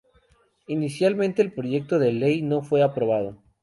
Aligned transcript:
Inicialmente 0.65 1.43
el 1.43 1.53
proyecto 1.53 1.99
de 1.99 2.11
ley 2.11 2.41
no 2.41 2.63
fue 2.63 2.81
aprobado. 2.81 3.37